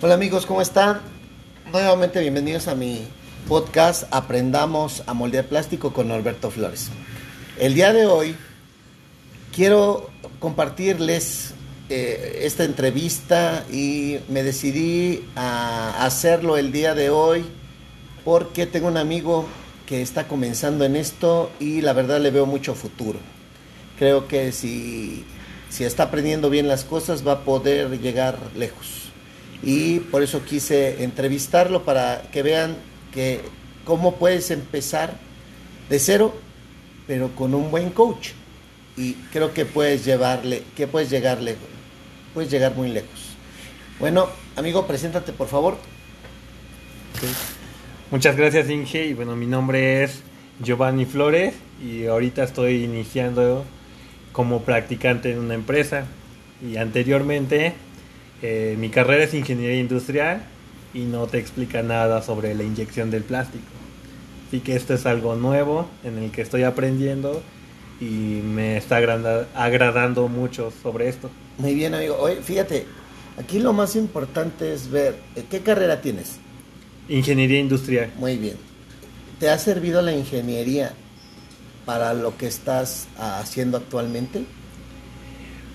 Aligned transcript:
Hola 0.00 0.14
amigos, 0.14 0.46
¿cómo 0.46 0.62
están? 0.62 1.00
Nuevamente 1.72 2.20
bienvenidos 2.20 2.68
a 2.68 2.76
mi 2.76 3.00
podcast 3.48 4.04
Aprendamos 4.12 5.02
a 5.08 5.12
moldear 5.12 5.46
plástico 5.46 5.92
con 5.92 6.06
Norberto 6.06 6.52
Flores. 6.52 6.90
El 7.58 7.74
día 7.74 7.92
de 7.92 8.06
hoy 8.06 8.36
quiero 9.52 10.08
compartirles 10.38 11.52
eh, 11.88 12.42
esta 12.42 12.62
entrevista 12.62 13.64
y 13.72 14.20
me 14.28 14.44
decidí 14.44 15.24
a 15.34 16.04
hacerlo 16.04 16.56
el 16.58 16.70
día 16.70 16.94
de 16.94 17.10
hoy 17.10 17.44
porque 18.24 18.66
tengo 18.66 18.86
un 18.86 18.98
amigo 18.98 19.46
que 19.84 20.00
está 20.00 20.28
comenzando 20.28 20.84
en 20.84 20.94
esto 20.94 21.50
y 21.58 21.80
la 21.80 21.92
verdad 21.92 22.20
le 22.20 22.30
veo 22.30 22.46
mucho 22.46 22.76
futuro. 22.76 23.18
Creo 23.98 24.28
que 24.28 24.52
si, 24.52 25.24
si 25.70 25.82
está 25.82 26.04
aprendiendo 26.04 26.50
bien 26.50 26.68
las 26.68 26.84
cosas 26.84 27.26
va 27.26 27.32
a 27.32 27.40
poder 27.40 28.00
llegar 28.00 28.38
lejos 28.54 29.07
y 29.62 30.00
por 30.00 30.22
eso 30.22 30.44
quise 30.44 31.02
entrevistarlo 31.02 31.84
para 31.84 32.22
que 32.32 32.42
vean 32.42 32.76
que 33.12 33.40
cómo 33.84 34.16
puedes 34.16 34.50
empezar 34.50 35.14
de 35.88 35.98
cero, 35.98 36.34
pero 37.06 37.34
con 37.34 37.54
un 37.54 37.70
buen 37.70 37.90
coach. 37.90 38.30
Y 38.96 39.14
creo 39.32 39.54
que 39.54 39.64
puedes 39.64 40.04
llevarle, 40.04 40.62
que 40.76 40.86
puedes 40.86 41.10
llegarle, 41.10 41.56
puedes 42.34 42.50
llegar 42.50 42.74
muy 42.74 42.88
lejos. 42.90 43.36
Bueno, 43.98 44.28
amigo, 44.56 44.86
preséntate 44.86 45.32
por 45.32 45.48
favor. 45.48 45.76
Muchas 48.10 48.36
gracias 48.36 48.70
Inge 48.70 49.06
y 49.06 49.14
bueno, 49.14 49.36
mi 49.36 49.46
nombre 49.46 50.04
es 50.04 50.22
Giovanni 50.62 51.04
Flores 51.04 51.54
y 51.82 52.06
ahorita 52.06 52.44
estoy 52.44 52.84
iniciando 52.84 53.64
como 54.32 54.62
practicante 54.62 55.32
en 55.32 55.38
una 55.38 55.54
empresa 55.54 56.04
y 56.62 56.76
anteriormente 56.76 57.74
eh, 58.42 58.76
mi 58.78 58.88
carrera 58.88 59.24
es 59.24 59.34
ingeniería 59.34 59.80
industrial 59.80 60.42
y 60.94 61.00
no 61.00 61.26
te 61.26 61.38
explica 61.38 61.82
nada 61.82 62.22
sobre 62.22 62.54
la 62.54 62.62
inyección 62.62 63.10
del 63.10 63.24
plástico. 63.24 63.64
Así 64.46 64.60
que 64.60 64.76
esto 64.76 64.94
es 64.94 65.06
algo 65.06 65.34
nuevo 65.34 65.88
en 66.04 66.18
el 66.18 66.30
que 66.30 66.42
estoy 66.42 66.62
aprendiendo 66.62 67.42
y 68.00 68.04
me 68.04 68.76
está 68.76 68.96
agradando 69.54 70.28
mucho 70.28 70.72
sobre 70.82 71.08
esto. 71.08 71.30
Muy 71.58 71.74
bien, 71.74 71.94
amigo. 71.94 72.16
Oye, 72.18 72.36
fíjate, 72.36 72.86
aquí 73.36 73.58
lo 73.58 73.72
más 73.72 73.96
importante 73.96 74.72
es 74.72 74.90
ver, 74.90 75.16
eh, 75.36 75.44
¿qué 75.50 75.60
carrera 75.60 76.00
tienes? 76.00 76.38
Ingeniería 77.08 77.58
industrial. 77.58 78.12
Muy 78.16 78.36
bien. 78.36 78.56
¿Te 79.40 79.50
ha 79.50 79.58
servido 79.58 80.00
la 80.02 80.12
ingeniería 80.12 80.94
para 81.84 82.14
lo 82.14 82.36
que 82.36 82.46
estás 82.46 83.08
haciendo 83.18 83.76
actualmente? 83.76 84.44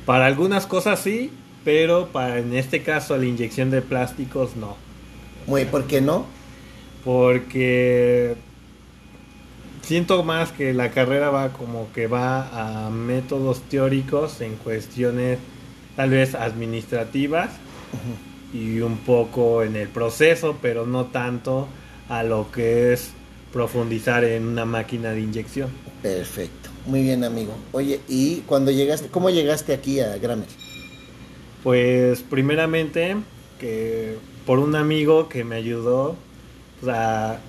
Para 0.05 0.25
algunas 0.25 0.67
cosas 0.67 0.99
sí, 0.99 1.31
pero 1.63 2.07
para 2.07 2.39
en 2.39 2.53
este 2.53 2.83
caso 2.83 3.17
la 3.17 3.25
inyección 3.25 3.71
de 3.71 3.81
plásticos 3.81 4.55
no. 4.55 4.75
Muy, 5.47 5.65
¿por 5.65 5.85
qué 5.85 6.01
no? 6.01 6.25
Porque 7.03 8.35
siento 9.81 10.23
más 10.23 10.51
que 10.51 10.73
la 10.73 10.91
carrera 10.91 11.29
va 11.29 11.49
como 11.49 11.91
que 11.93 12.07
va 12.07 12.85
a 12.85 12.89
métodos 12.89 13.61
teóricos 13.63 14.41
en 14.41 14.55
cuestiones 14.55 15.39
tal 15.95 16.09
vez 16.09 16.33
administrativas 16.35 17.51
y 18.53 18.79
un 18.79 18.97
poco 18.97 19.63
en 19.63 19.75
el 19.75 19.89
proceso, 19.89 20.57
pero 20.61 20.85
no 20.85 21.07
tanto 21.07 21.67
a 22.09 22.23
lo 22.23 22.51
que 22.51 22.93
es 22.93 23.11
profundizar 23.51 24.23
en 24.23 24.47
una 24.47 24.65
máquina 24.65 25.11
de 25.11 25.21
inyección. 25.21 25.69
Perfecto, 26.01 26.69
muy 26.85 27.03
bien 27.03 27.23
amigo. 27.23 27.53
Oye, 27.71 27.99
¿y 28.07 28.37
cuando 28.41 28.71
llegaste, 28.71 29.09
cómo 29.09 29.29
llegaste 29.29 29.73
aquí 29.73 29.99
a 29.99 30.17
Grammer? 30.17 30.47
Pues 31.63 32.21
primeramente 32.21 33.15
que 33.59 34.17
por 34.45 34.59
un 34.59 34.75
amigo 34.75 35.29
que 35.29 35.43
me 35.43 35.55
ayudó 35.55 36.15
pues, 36.81 36.95
a, 36.95 37.39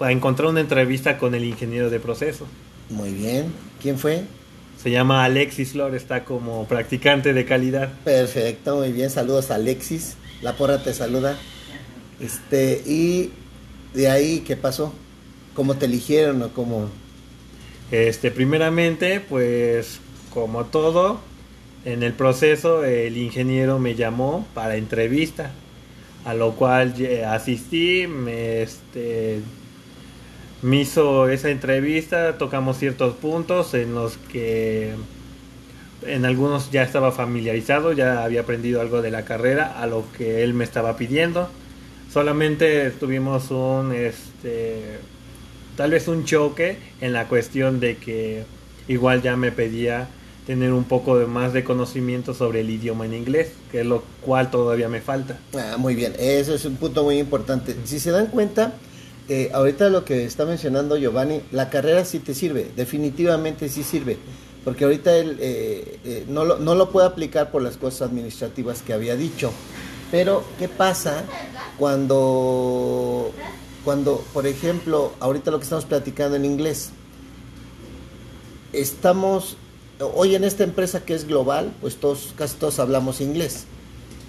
encontrar 0.00 0.48
una 0.48 0.60
entrevista 0.60 1.16
con 1.16 1.34
el 1.34 1.44
ingeniero 1.44 1.88
de 1.88 2.00
proceso. 2.00 2.46
Muy 2.90 3.12
bien. 3.12 3.52
¿Quién 3.80 3.98
fue? 3.98 4.24
Se 4.82 4.90
llama 4.90 5.24
Alexis 5.24 5.72
Flor, 5.72 5.94
está 5.94 6.24
como 6.24 6.66
practicante 6.66 7.32
de 7.32 7.44
calidad. 7.46 7.90
Perfecto, 8.04 8.76
muy 8.76 8.92
bien. 8.92 9.08
Saludos 9.08 9.50
a 9.50 9.54
Alexis. 9.54 10.16
La 10.42 10.56
porra 10.56 10.82
te 10.82 10.92
saluda. 10.92 11.38
Este, 12.20 12.82
y 12.84 13.30
de 13.94 14.10
ahí, 14.10 14.40
¿qué 14.40 14.56
pasó? 14.56 14.92
¿Cómo 15.54 15.76
te 15.76 15.86
eligieron 15.86 16.42
o 16.42 16.52
cómo? 16.52 16.90
Este, 17.90 18.30
primeramente, 18.30 19.20
pues 19.20 20.00
como 20.32 20.66
todo, 20.66 21.20
en 21.84 22.02
el 22.02 22.12
proceso 22.12 22.84
el 22.84 23.16
ingeniero 23.16 23.78
me 23.78 23.94
llamó 23.94 24.46
para 24.54 24.76
entrevista, 24.76 25.50
a 26.24 26.34
lo 26.34 26.52
cual 26.52 26.94
asistí, 27.26 28.06
me, 28.06 28.62
este, 28.62 29.40
me 30.62 30.80
hizo 30.80 31.28
esa 31.28 31.50
entrevista, 31.50 32.38
tocamos 32.38 32.78
ciertos 32.78 33.14
puntos 33.16 33.74
en 33.74 33.94
los 33.94 34.16
que 34.16 34.94
en 36.06 36.24
algunos 36.24 36.70
ya 36.70 36.82
estaba 36.82 37.12
familiarizado, 37.12 37.92
ya 37.92 38.24
había 38.24 38.42
aprendido 38.42 38.80
algo 38.80 39.02
de 39.02 39.10
la 39.10 39.24
carrera, 39.24 39.80
a 39.80 39.86
lo 39.86 40.04
que 40.16 40.42
él 40.42 40.54
me 40.54 40.64
estaba 40.64 40.96
pidiendo. 40.96 41.48
Solamente 42.12 42.90
tuvimos 42.92 43.50
un, 43.50 43.92
este, 43.92 44.98
tal 45.76 45.90
vez 45.90 46.08
un 46.08 46.24
choque 46.24 46.78
en 47.00 47.12
la 47.12 47.26
cuestión 47.26 47.80
de 47.80 47.96
que 47.96 48.44
igual 48.88 49.22
ya 49.22 49.36
me 49.36 49.50
pedía 49.52 50.08
tener 50.46 50.72
un 50.72 50.84
poco 50.84 51.18
de 51.18 51.26
más 51.26 51.52
de 51.52 51.64
conocimiento 51.64 52.34
sobre 52.34 52.60
el 52.60 52.70
idioma 52.70 53.06
en 53.06 53.14
inglés, 53.14 53.52
que 53.70 53.80
es 53.80 53.86
lo 53.86 54.02
cual 54.20 54.50
todavía 54.50 54.88
me 54.88 55.00
falta. 55.00 55.38
Ah, 55.54 55.76
muy 55.78 55.94
bien, 55.94 56.14
eso 56.18 56.54
es 56.54 56.64
un 56.64 56.76
punto 56.76 57.02
muy 57.02 57.18
importante. 57.18 57.74
Si 57.84 57.98
se 57.98 58.10
dan 58.10 58.26
cuenta, 58.26 58.74
eh, 59.28 59.50
ahorita 59.54 59.88
lo 59.88 60.04
que 60.04 60.24
está 60.24 60.44
mencionando 60.44 60.96
Giovanni, 60.96 61.40
la 61.50 61.70
carrera 61.70 62.04
sí 62.04 62.18
te 62.18 62.34
sirve, 62.34 62.70
definitivamente 62.76 63.68
sí 63.70 63.82
sirve, 63.82 64.18
porque 64.64 64.84
ahorita 64.84 65.16
él 65.16 65.38
eh, 65.40 65.98
eh, 66.04 66.24
no, 66.28 66.44
lo, 66.44 66.58
no 66.58 66.74
lo 66.74 66.90
puede 66.90 67.06
aplicar 67.06 67.50
por 67.50 67.62
las 67.62 67.78
cosas 67.78 68.02
administrativas 68.10 68.82
que 68.82 68.92
había 68.92 69.16
dicho. 69.16 69.50
Pero, 70.10 70.44
¿qué 70.58 70.68
pasa 70.68 71.24
cuando, 71.78 73.32
cuando, 73.84 74.22
por 74.34 74.46
ejemplo, 74.46 75.12
ahorita 75.20 75.50
lo 75.50 75.58
que 75.58 75.64
estamos 75.64 75.86
platicando 75.86 76.36
en 76.36 76.44
inglés? 76.44 76.90
Estamos 78.72 79.56
hoy 80.00 80.34
en 80.34 80.44
esta 80.44 80.64
empresa 80.64 81.04
que 81.04 81.14
es 81.14 81.26
global, 81.26 81.72
pues 81.80 81.96
todos, 81.96 82.34
casi 82.36 82.56
todos 82.56 82.78
hablamos 82.78 83.20
inglés. 83.20 83.66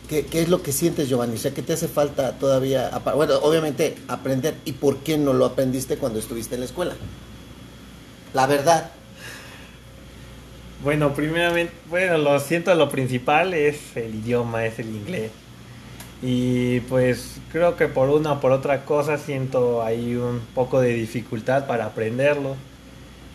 ¿Qué, 0.07 0.25
es 0.31 0.49
lo 0.49 0.61
que 0.61 0.71
sientes, 0.71 1.09
Giovanni? 1.09 1.35
O 1.35 1.37
sea, 1.37 1.51
¿qué 1.51 1.63
te 1.63 1.73
hace 1.73 1.87
falta 1.87 2.33
todavía? 2.33 2.91
Bueno, 3.15 3.39
obviamente 3.41 3.95
aprender. 4.07 4.55
¿Y 4.63 4.73
por 4.73 4.97
qué 4.97 5.17
no 5.17 5.33
lo 5.33 5.45
aprendiste 5.45 5.97
cuando 5.97 6.19
estuviste 6.19 6.53
en 6.53 6.61
la 6.61 6.67
escuela? 6.67 6.93
La 8.33 8.45
verdad. 8.45 8.91
Bueno, 10.83 11.15
primeramente, 11.15 11.73
bueno, 11.89 12.19
lo 12.19 12.39
siento, 12.39 12.75
lo 12.75 12.89
principal 12.89 13.55
es 13.55 13.97
el 13.97 14.13
idioma, 14.13 14.65
es 14.65 14.77
el 14.77 14.89
inglés. 14.89 15.31
Y 16.21 16.81
pues 16.81 17.37
creo 17.51 17.75
que 17.75 17.87
por 17.87 18.09
una 18.09 18.33
o 18.33 18.39
por 18.39 18.51
otra 18.51 18.85
cosa 18.85 19.17
siento 19.17 19.81
ahí 19.81 20.15
un 20.15 20.41
poco 20.53 20.81
de 20.81 20.93
dificultad 20.93 21.65
para 21.65 21.85
aprenderlo 21.85 22.55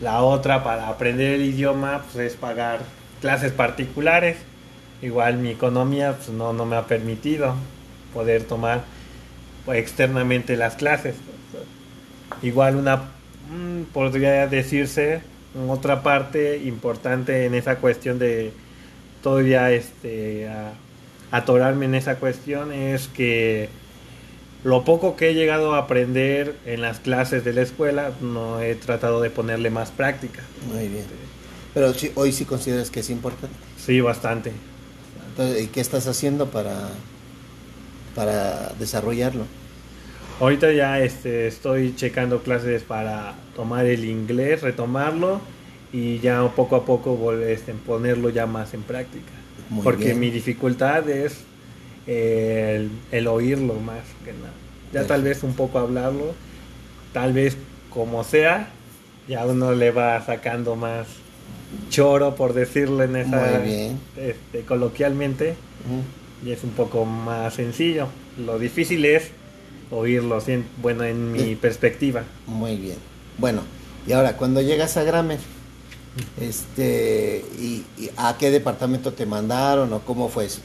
la 0.00 0.22
otra 0.22 0.64
para 0.64 0.88
aprender 0.88 1.32
el 1.32 1.42
idioma 1.42 2.02
pues, 2.12 2.32
es 2.32 2.36
pagar 2.36 2.80
clases 3.20 3.52
particulares. 3.52 4.36
Igual 5.02 5.38
mi 5.38 5.50
economía 5.50 6.14
pues, 6.16 6.30
no, 6.30 6.52
no 6.52 6.66
me 6.66 6.76
ha 6.76 6.86
permitido 6.86 7.54
poder 8.12 8.44
tomar 8.44 8.82
externamente 9.72 10.56
las 10.56 10.76
clases. 10.76 11.16
Igual 12.42 12.76
una 12.76 12.96
mm, 12.96 13.82
podría 13.92 14.46
decirse 14.46 15.22
otra 15.68 16.02
parte 16.02 16.58
importante 16.58 17.44
en 17.44 17.54
esa 17.54 17.76
cuestión 17.76 18.18
de 18.18 18.52
todavía 19.22 19.70
este 19.72 20.48
atorarme 21.30 21.86
en 21.86 21.94
esa 21.94 22.16
cuestión 22.16 22.72
es 22.72 23.08
que 23.08 23.68
lo 24.62 24.84
poco 24.84 25.16
que 25.16 25.30
he 25.30 25.34
llegado 25.34 25.74
a 25.74 25.78
aprender 25.78 26.56
en 26.66 26.82
las 26.82 27.00
clases 27.00 27.44
de 27.44 27.52
la 27.52 27.62
escuela, 27.62 28.12
no 28.20 28.60
he 28.60 28.74
tratado 28.74 29.20
de 29.20 29.30
ponerle 29.30 29.70
más 29.70 29.90
práctica. 29.90 30.42
Muy 30.72 30.88
bien. 30.88 31.04
Pero 31.72 31.92
hoy 32.16 32.32
sí 32.32 32.44
consideras 32.44 32.90
que 32.90 33.00
es 33.00 33.10
importante. 33.10 33.56
Sí, 33.78 34.00
bastante. 34.00 34.52
Entonces, 35.30 35.64
¿y 35.64 35.66
qué 35.68 35.80
estás 35.80 36.06
haciendo 36.06 36.50
para, 36.50 36.90
para 38.14 38.72
desarrollarlo? 38.78 39.44
Ahorita 40.40 40.72
ya 40.72 41.00
este, 41.00 41.46
estoy 41.46 41.94
checando 41.94 42.42
clases 42.42 42.82
para 42.82 43.34
tomar 43.54 43.86
el 43.86 44.04
inglés, 44.04 44.62
retomarlo 44.62 45.40
y 45.92 46.18
ya 46.18 46.46
poco 46.54 46.76
a 46.76 46.84
poco 46.84 47.32
este, 47.32 47.72
ponerlo 47.74 48.30
ya 48.30 48.46
más 48.46 48.74
en 48.74 48.82
práctica. 48.82 49.32
Porque 49.84 50.14
mi 50.14 50.30
dificultad 50.30 51.08
es 51.08 51.44
el, 52.10 53.26
oírlo 53.28 53.74
más 53.74 54.02
que 54.24 54.32
nada. 54.32 54.52
Ya 54.92 55.06
tal 55.06 55.22
vez 55.22 55.42
un 55.44 55.54
poco 55.54 55.78
hablarlo, 55.78 56.34
tal 57.12 57.32
vez 57.32 57.56
como 57.90 58.24
sea, 58.24 58.70
ya 59.28 59.46
uno 59.46 59.72
le 59.72 59.90
va 59.92 60.24
sacando 60.24 60.74
más 60.74 61.06
choro, 61.88 62.34
por 62.34 62.52
decirlo 62.52 63.04
en 63.04 63.16
esa, 63.16 63.62
este, 63.64 64.62
coloquialmente. 64.66 65.54
y 66.44 66.50
es 66.50 66.64
un 66.64 66.70
poco 66.70 67.04
más 67.04 67.54
sencillo. 67.54 68.08
Lo 68.44 68.58
difícil 68.58 69.04
es 69.04 69.30
oírlo, 69.90 70.42
bueno, 70.82 71.04
en 71.04 71.32
mi 71.32 71.54
perspectiva. 71.54 72.24
Muy 72.46 72.76
bien. 72.76 72.96
Bueno, 73.38 73.62
y 74.06 74.12
ahora, 74.12 74.36
cuando 74.36 74.60
llegas 74.60 74.96
a 74.96 75.04
Gramer, 75.04 75.38
este, 76.40 77.44
y, 77.58 77.84
¿a 78.16 78.36
qué 78.38 78.50
departamento 78.50 79.12
te 79.12 79.26
mandaron 79.26 79.92
o 79.92 80.00
cómo 80.00 80.28
fue 80.28 80.46
eso? 80.46 80.60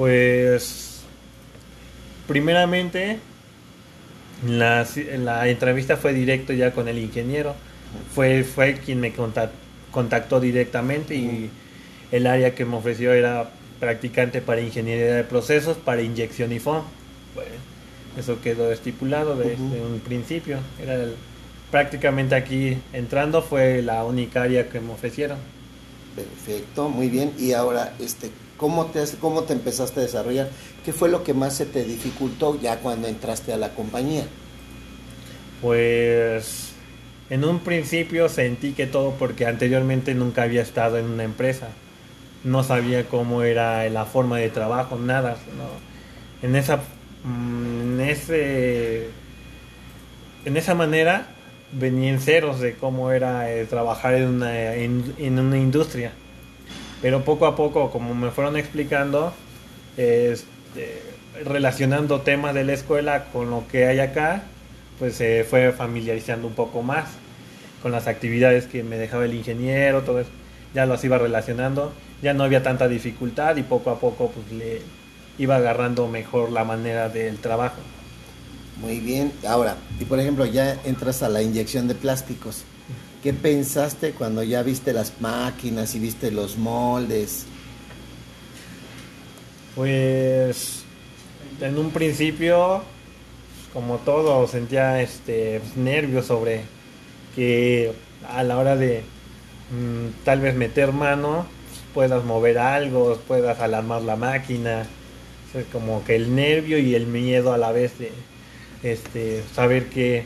Pues, 0.00 1.02
primeramente, 2.26 3.18
la, 4.48 4.88
la 5.18 5.46
entrevista 5.46 5.98
fue 5.98 6.14
directo 6.14 6.54
ya 6.54 6.72
con 6.72 6.88
el 6.88 6.98
ingeniero. 6.98 7.54
Fue, 8.14 8.42
fue 8.42 8.78
quien 8.82 8.98
me 8.98 9.12
contactó 9.90 10.40
directamente 10.40 11.16
y 11.16 11.50
el 12.12 12.26
área 12.26 12.54
que 12.54 12.64
me 12.64 12.76
ofreció 12.76 13.12
era 13.12 13.50
practicante 13.78 14.40
para 14.40 14.62
ingeniería 14.62 15.16
de 15.16 15.24
procesos 15.24 15.76
para 15.76 16.00
inyección 16.00 16.50
y 16.50 16.60
foam. 16.60 16.82
Bueno, 17.34 17.50
eso 18.16 18.40
quedó 18.40 18.72
estipulado 18.72 19.36
desde 19.36 19.82
un 19.82 20.00
principio. 20.02 20.60
Era 20.82 20.96
prácticamente 21.70 22.34
aquí 22.36 22.78
entrando 22.94 23.42
fue 23.42 23.82
la 23.82 24.02
única 24.04 24.44
área 24.44 24.66
que 24.66 24.80
me 24.80 24.94
ofrecieron. 24.94 25.36
Perfecto, 26.16 26.88
muy 26.88 27.10
bien. 27.10 27.32
Y 27.38 27.52
ahora, 27.52 27.92
este, 28.00 28.30
¿cómo 28.60 28.86
te, 28.86 29.02
cómo 29.20 29.44
te 29.44 29.54
empezaste 29.54 30.00
a 30.00 30.02
desarrollar? 30.02 30.50
¿Qué 30.84 30.92
fue 30.92 31.08
lo 31.08 31.24
que 31.24 31.32
más 31.32 31.56
se 31.56 31.64
te 31.64 31.82
dificultó 31.82 32.60
ya 32.60 32.78
cuando 32.80 33.08
entraste 33.08 33.54
a 33.54 33.56
la 33.56 33.70
compañía? 33.70 34.24
Pues 35.62 36.72
en 37.30 37.44
un 37.44 37.60
principio 37.60 38.28
sentí 38.28 38.72
que 38.72 38.86
todo 38.86 39.12
porque 39.18 39.46
anteriormente 39.46 40.14
nunca 40.14 40.42
había 40.42 40.60
estado 40.60 40.98
en 40.98 41.06
una 41.06 41.24
empresa. 41.24 41.68
No 42.44 42.62
sabía 42.62 43.08
cómo 43.08 43.42
era 43.42 43.88
la 43.88 44.04
forma 44.04 44.38
de 44.38 44.50
trabajo, 44.50 44.96
nada. 44.96 45.36
En 46.42 46.54
esa 46.54 46.76
mm, 47.24 48.00
en 48.00 48.00
ese 48.00 49.08
en 50.44 50.56
esa 50.56 50.74
manera 50.74 51.28
venía 51.72 52.10
en 52.10 52.20
ceros 52.20 52.60
de 52.60 52.74
cómo 52.74 53.10
era 53.10 53.52
eh, 53.52 53.64
trabajar 53.66 54.14
en 54.14 54.28
una, 54.28 54.74
en, 54.74 55.38
una 55.38 55.58
industria. 55.58 56.12
Pero 57.02 57.24
poco 57.24 57.46
a 57.46 57.56
poco, 57.56 57.90
como 57.90 58.14
me 58.14 58.30
fueron 58.30 58.56
explicando, 58.56 59.32
este, 59.96 61.02
relacionando 61.44 62.20
temas 62.20 62.54
de 62.54 62.64
la 62.64 62.74
escuela 62.74 63.24
con 63.32 63.50
lo 63.50 63.66
que 63.68 63.86
hay 63.86 64.00
acá, 64.00 64.42
pues 64.98 65.14
se 65.16 65.44
fue 65.44 65.72
familiarizando 65.72 66.46
un 66.46 66.54
poco 66.54 66.82
más 66.82 67.06
con 67.82 67.92
las 67.92 68.06
actividades 68.06 68.66
que 68.66 68.82
me 68.82 68.98
dejaba 68.98 69.24
el 69.24 69.34
ingeniero, 69.34 70.02
todo 70.02 70.20
eso. 70.20 70.30
Ya 70.74 70.86
los 70.86 71.02
iba 71.04 71.18
relacionando, 71.18 71.92
ya 72.22 72.34
no 72.34 72.44
había 72.44 72.62
tanta 72.62 72.86
dificultad 72.86 73.56
y 73.56 73.62
poco 73.62 73.90
a 73.90 73.98
poco 73.98 74.30
pues 74.30 74.52
le 74.52 74.82
iba 75.38 75.56
agarrando 75.56 76.06
mejor 76.06 76.52
la 76.52 76.64
manera 76.64 77.08
del 77.08 77.38
trabajo. 77.38 77.80
Muy 78.80 79.00
bien. 79.00 79.32
Ahora, 79.46 79.76
y 79.98 80.04
por 80.04 80.20
ejemplo, 80.20 80.46
ya 80.46 80.76
entras 80.84 81.22
a 81.22 81.28
la 81.28 81.42
inyección 81.42 81.88
de 81.88 81.94
plásticos. 81.94 82.64
¿Qué 83.22 83.34
pensaste 83.34 84.12
cuando 84.12 84.42
ya 84.42 84.62
viste 84.62 84.94
las 84.94 85.20
máquinas 85.20 85.94
y 85.94 85.98
viste 85.98 86.30
los 86.30 86.56
moldes? 86.56 87.44
Pues 89.74 90.84
en 91.60 91.76
un 91.76 91.90
principio, 91.90 92.82
como 93.74 93.98
todo, 93.98 94.46
sentía 94.48 95.02
este 95.02 95.60
nervios 95.76 96.26
sobre 96.26 96.62
que 97.34 97.92
a 98.26 98.42
la 98.42 98.56
hora 98.56 98.76
de 98.76 99.02
mm, 99.70 100.24
tal 100.24 100.40
vez 100.40 100.54
meter 100.54 100.92
mano 100.92 101.44
puedas 101.92 102.24
mover 102.24 102.58
algo, 102.58 103.20
puedas 103.28 103.60
alarmar 103.60 104.00
la 104.00 104.16
máquina. 104.16 104.86
Es 105.54 105.66
como 105.66 106.04
que 106.04 106.16
el 106.16 106.34
nervio 106.34 106.78
y 106.78 106.94
el 106.94 107.06
miedo 107.06 107.52
a 107.52 107.58
la 107.58 107.70
vez 107.70 107.98
de 107.98 108.12
este, 108.82 109.42
saber 109.54 109.90
que 109.90 110.24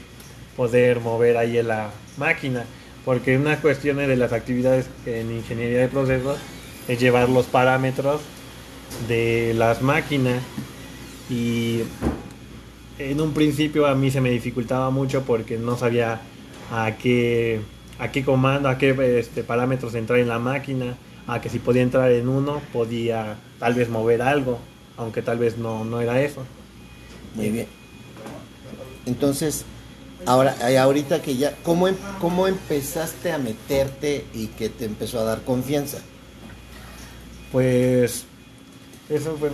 poder 0.56 1.00
mover 1.00 1.36
ahí 1.36 1.58
en 1.58 1.68
la 1.68 1.90
máquina. 2.18 2.64
Porque 3.04 3.36
una 3.36 3.60
cuestión 3.60 3.98
de 3.98 4.16
las 4.16 4.32
actividades 4.32 4.88
en 5.04 5.30
ingeniería 5.30 5.80
de 5.80 5.88
procesos 5.88 6.38
es 6.88 6.98
llevar 7.00 7.28
los 7.28 7.46
parámetros 7.46 8.20
de 9.08 9.52
las 9.54 9.82
máquinas 9.82 10.42
y 11.28 11.80
en 12.98 13.20
un 13.20 13.32
principio 13.32 13.86
a 13.86 13.94
mí 13.94 14.10
se 14.10 14.20
me 14.20 14.30
dificultaba 14.30 14.90
mucho 14.90 15.22
porque 15.22 15.58
no 15.58 15.76
sabía 15.76 16.20
a 16.70 16.92
qué, 16.96 17.60
a 17.98 18.10
qué 18.10 18.24
comando, 18.24 18.68
a 18.68 18.78
qué 18.78 19.18
este, 19.18 19.42
parámetros 19.42 19.94
entrar 19.94 20.18
en 20.18 20.28
la 20.28 20.38
máquina, 20.38 20.96
a 21.26 21.40
que 21.40 21.48
si 21.48 21.58
podía 21.58 21.82
entrar 21.82 22.10
en 22.12 22.28
uno 22.28 22.60
podía 22.72 23.36
tal 23.58 23.74
vez 23.74 23.88
mover 23.88 24.22
algo, 24.22 24.58
aunque 24.96 25.22
tal 25.22 25.38
vez 25.38 25.58
no, 25.58 25.84
no 25.84 26.00
era 26.00 26.22
eso. 26.22 26.44
Muy 27.34 27.50
bien. 27.50 27.66
Entonces, 29.06 29.64
ahora, 30.26 30.56
ahorita 30.80 31.22
que 31.22 31.36
ya, 31.36 31.54
¿cómo, 31.62 31.88
em, 31.88 31.96
¿cómo 32.20 32.46
empezaste 32.46 33.32
a 33.32 33.38
meterte 33.38 34.24
y 34.34 34.48
que 34.48 34.68
te 34.68 34.84
empezó 34.84 35.20
a 35.20 35.24
dar 35.24 35.42
confianza? 35.42 35.98
Pues, 37.52 38.26
eso 39.08 39.36
fue. 39.38 39.50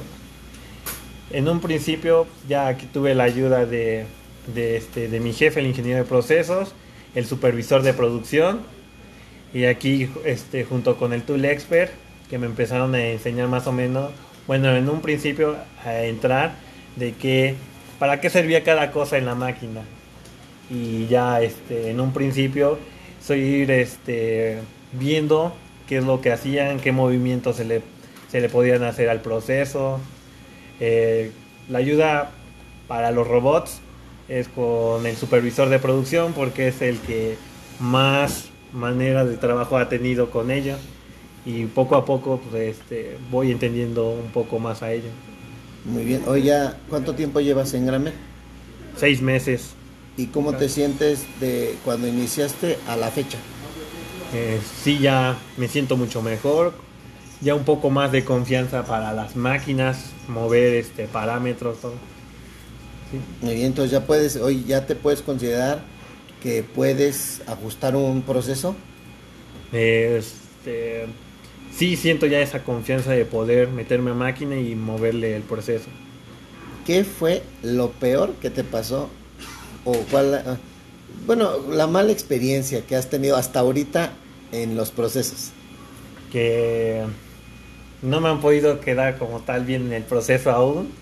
En 1.30 1.48
un 1.48 1.60
principio, 1.60 2.26
ya 2.48 2.68
aquí 2.68 2.86
tuve 2.86 3.14
la 3.14 3.24
ayuda 3.24 3.66
de, 3.66 4.06
de, 4.54 4.76
este, 4.76 5.08
de 5.08 5.20
mi 5.20 5.32
jefe, 5.32 5.60
el 5.60 5.66
ingeniero 5.66 5.98
de 5.98 6.04
procesos, 6.04 6.72
el 7.14 7.26
supervisor 7.26 7.82
de 7.82 7.92
producción, 7.92 8.62
y 9.52 9.64
aquí, 9.64 10.08
este, 10.24 10.64
junto 10.64 10.96
con 10.96 11.12
el 11.12 11.22
Tool 11.22 11.44
Expert, 11.44 11.92
que 12.28 12.38
me 12.38 12.46
empezaron 12.46 12.94
a 12.94 13.04
enseñar 13.06 13.48
más 13.48 13.66
o 13.66 13.72
menos, 13.72 14.10
bueno, 14.46 14.74
en 14.74 14.88
un 14.88 15.00
principio 15.00 15.56
a 15.84 16.02
entrar 16.02 16.54
de 16.96 17.12
que 17.12 17.56
para 17.98 18.20
qué 18.20 18.30
servía 18.30 18.64
cada 18.64 18.92
cosa 18.92 19.18
en 19.18 19.26
la 19.26 19.34
máquina. 19.34 19.82
Y 20.70 21.06
ya 21.06 21.42
este, 21.42 21.90
en 21.90 22.00
un 22.00 22.12
principio 22.12 22.78
soy 23.20 23.40
ir 23.40 23.70
este, 23.70 24.58
viendo 24.92 25.54
qué 25.88 25.98
es 25.98 26.04
lo 26.04 26.20
que 26.20 26.32
hacían, 26.32 26.78
qué 26.78 26.92
movimientos 26.92 27.56
se 27.56 27.64
le, 27.64 27.82
se 28.30 28.40
le 28.40 28.48
podían 28.48 28.84
hacer 28.84 29.08
al 29.08 29.20
proceso. 29.20 30.00
Eh, 30.78 31.32
la 31.68 31.78
ayuda 31.78 32.30
para 32.86 33.10
los 33.10 33.26
robots 33.26 33.80
es 34.28 34.48
con 34.48 35.04
el 35.06 35.16
supervisor 35.16 35.68
de 35.68 35.78
producción 35.78 36.32
porque 36.32 36.68
es 36.68 36.80
el 36.82 36.98
que 37.00 37.36
más 37.80 38.50
manera 38.72 39.24
de 39.24 39.36
trabajo 39.36 39.76
ha 39.76 39.88
tenido 39.88 40.30
con 40.30 40.50
ella 40.50 40.78
y 41.44 41.64
poco 41.66 41.96
a 41.96 42.04
poco 42.04 42.40
pues, 42.40 42.76
este, 42.78 43.16
voy 43.30 43.50
entendiendo 43.50 44.10
un 44.10 44.30
poco 44.30 44.58
más 44.58 44.82
a 44.82 44.92
ella. 44.92 45.10
Muy 45.84 46.04
bien. 46.04 46.22
Oye, 46.26 46.52
¿cuánto 46.88 47.14
tiempo 47.14 47.40
llevas 47.40 47.74
en 47.74 47.86
Gramer? 47.86 48.12
Seis 48.96 49.22
meses. 49.22 49.74
¿Y 50.20 50.26
cómo 50.26 50.52
te 50.52 50.68
sientes 50.68 51.24
de 51.40 51.76
cuando 51.82 52.06
iniciaste 52.06 52.76
a 52.86 52.96
la 52.96 53.10
fecha? 53.10 53.38
Eh, 54.34 54.60
sí, 54.82 54.98
ya 54.98 55.38
me 55.56 55.66
siento 55.66 55.96
mucho 55.96 56.20
mejor. 56.20 56.74
Ya 57.40 57.54
un 57.54 57.64
poco 57.64 57.88
más 57.88 58.12
de 58.12 58.22
confianza 58.22 58.84
para 58.84 59.14
las 59.14 59.34
máquinas, 59.34 60.10
mover 60.28 60.74
este 60.74 61.06
parámetros, 61.06 61.80
todo. 61.80 61.94
Muy 63.40 63.54
bien, 63.54 63.68
entonces 63.68 63.92
ya 63.92 64.04
puedes, 64.04 64.36
hoy 64.36 64.62
ya 64.66 64.84
te 64.84 64.94
puedes 64.94 65.22
considerar 65.22 65.80
que 66.42 66.62
puedes 66.62 67.40
ajustar 67.46 67.96
un 67.96 68.20
proceso. 68.20 68.76
Este, 69.72 71.06
sí 71.74 71.96
siento 71.96 72.26
ya 72.26 72.42
esa 72.42 72.62
confianza 72.62 73.12
de 73.12 73.24
poder 73.24 73.68
meterme 73.68 74.10
a 74.10 74.14
máquina 74.14 74.56
y 74.56 74.74
moverle 74.74 75.34
el 75.34 75.42
proceso. 75.42 75.88
¿Qué 76.84 77.04
fue 77.04 77.42
lo 77.62 77.90
peor 77.92 78.34
que 78.34 78.50
te 78.50 78.64
pasó? 78.64 79.08
O 79.84 79.92
cuál, 80.10 80.34
ah, 80.34 80.56
bueno, 81.26 81.52
la 81.70 81.86
mala 81.86 82.12
experiencia 82.12 82.82
que 82.86 82.96
has 82.96 83.08
tenido 83.08 83.36
hasta 83.36 83.60
ahorita 83.60 84.10
en 84.52 84.76
los 84.76 84.90
procesos. 84.90 85.50
Que 86.32 87.04
no 88.02 88.20
me 88.20 88.28
han 88.28 88.40
podido 88.40 88.80
quedar 88.80 89.18
como 89.18 89.40
tal 89.40 89.64
bien 89.64 89.86
en 89.86 89.92
el 89.92 90.02
proceso 90.02 90.50
aún. 90.50 90.92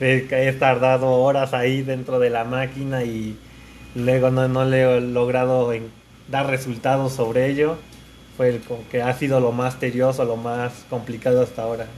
He, 0.00 0.52
tardado 0.58 1.10
horas 1.10 1.54
ahí 1.54 1.82
dentro 1.82 2.18
de 2.20 2.30
la 2.30 2.44
máquina 2.44 3.02
y 3.02 3.36
luego 3.94 4.30
no, 4.30 4.46
no 4.48 4.64
le 4.64 4.82
he 4.82 5.00
logrado 5.00 5.72
dar 6.28 6.46
resultados 6.48 7.14
sobre 7.14 7.50
ello 7.50 7.76
fue 8.38 8.50
el 8.50 8.60
que 8.88 9.02
ha 9.02 9.18
sido 9.18 9.40
lo 9.40 9.50
más 9.50 9.80
tedioso, 9.80 10.24
lo 10.24 10.36
más 10.36 10.72
complicado 10.88 11.42
hasta 11.42 11.62
ahora. 11.62 11.88